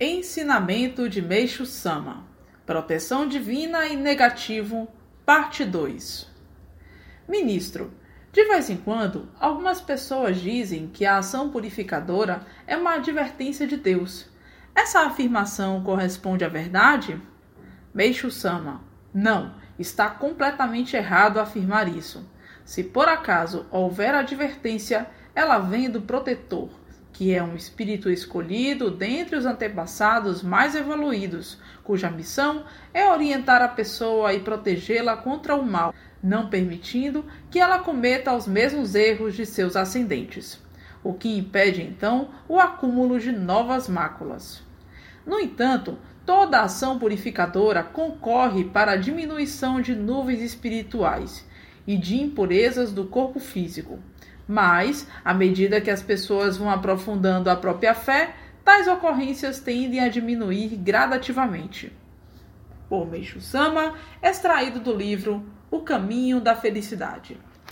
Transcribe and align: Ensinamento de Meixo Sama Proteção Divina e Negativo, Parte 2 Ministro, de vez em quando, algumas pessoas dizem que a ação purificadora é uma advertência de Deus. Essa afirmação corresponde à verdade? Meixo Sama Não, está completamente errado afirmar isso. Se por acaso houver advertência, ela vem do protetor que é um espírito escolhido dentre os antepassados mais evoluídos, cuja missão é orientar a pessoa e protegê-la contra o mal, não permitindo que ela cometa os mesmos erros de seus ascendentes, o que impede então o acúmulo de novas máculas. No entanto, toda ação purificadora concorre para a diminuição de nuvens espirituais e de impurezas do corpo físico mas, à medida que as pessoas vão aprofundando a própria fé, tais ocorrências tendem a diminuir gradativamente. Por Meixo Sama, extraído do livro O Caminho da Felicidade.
Ensinamento 0.00 1.08
de 1.08 1.20
Meixo 1.20 1.66
Sama 1.66 2.24
Proteção 2.64 3.26
Divina 3.26 3.88
e 3.88 3.96
Negativo, 3.96 4.86
Parte 5.26 5.64
2 5.64 6.30
Ministro, 7.28 7.92
de 8.30 8.44
vez 8.44 8.70
em 8.70 8.76
quando, 8.76 9.28
algumas 9.40 9.80
pessoas 9.80 10.40
dizem 10.40 10.86
que 10.86 11.04
a 11.04 11.18
ação 11.18 11.50
purificadora 11.50 12.46
é 12.64 12.76
uma 12.76 12.94
advertência 12.94 13.66
de 13.66 13.76
Deus. 13.76 14.28
Essa 14.72 15.00
afirmação 15.00 15.82
corresponde 15.82 16.44
à 16.44 16.48
verdade? 16.48 17.20
Meixo 17.92 18.30
Sama 18.30 18.80
Não, 19.12 19.52
está 19.80 20.08
completamente 20.08 20.94
errado 20.94 21.40
afirmar 21.40 21.88
isso. 21.88 22.24
Se 22.64 22.84
por 22.84 23.08
acaso 23.08 23.66
houver 23.68 24.14
advertência, 24.14 25.08
ela 25.34 25.58
vem 25.58 25.90
do 25.90 26.02
protetor 26.02 26.70
que 27.12 27.34
é 27.34 27.42
um 27.42 27.56
espírito 27.56 28.10
escolhido 28.10 28.90
dentre 28.90 29.36
os 29.36 29.44
antepassados 29.44 30.42
mais 30.42 30.74
evoluídos, 30.74 31.58
cuja 31.82 32.10
missão 32.10 32.64
é 32.94 33.10
orientar 33.10 33.62
a 33.62 33.68
pessoa 33.68 34.32
e 34.32 34.40
protegê-la 34.40 35.16
contra 35.16 35.56
o 35.56 35.64
mal, 35.64 35.94
não 36.22 36.48
permitindo 36.48 37.24
que 37.50 37.58
ela 37.58 37.80
cometa 37.80 38.34
os 38.34 38.46
mesmos 38.46 38.94
erros 38.94 39.34
de 39.34 39.46
seus 39.46 39.74
ascendentes, 39.74 40.62
o 41.02 41.12
que 41.12 41.36
impede 41.36 41.82
então 41.82 42.28
o 42.48 42.58
acúmulo 42.58 43.18
de 43.18 43.32
novas 43.32 43.88
máculas. 43.88 44.62
No 45.26 45.40
entanto, 45.40 45.98
toda 46.24 46.62
ação 46.62 46.98
purificadora 46.98 47.82
concorre 47.82 48.64
para 48.64 48.92
a 48.92 48.96
diminuição 48.96 49.80
de 49.80 49.94
nuvens 49.94 50.40
espirituais 50.40 51.46
e 51.86 51.96
de 51.96 52.20
impurezas 52.20 52.92
do 52.92 53.06
corpo 53.06 53.40
físico 53.40 53.98
mas, 54.48 55.06
à 55.22 55.34
medida 55.34 55.80
que 55.80 55.90
as 55.90 56.02
pessoas 56.02 56.56
vão 56.56 56.70
aprofundando 56.70 57.50
a 57.50 57.56
própria 57.56 57.94
fé, 57.94 58.34
tais 58.64 58.88
ocorrências 58.88 59.60
tendem 59.60 60.00
a 60.00 60.08
diminuir 60.08 60.74
gradativamente. 60.76 61.92
Por 62.88 63.06
Meixo 63.06 63.42
Sama, 63.42 63.92
extraído 64.22 64.80
do 64.80 64.94
livro 64.94 65.44
O 65.70 65.80
Caminho 65.80 66.40
da 66.40 66.56
Felicidade. 66.56 67.36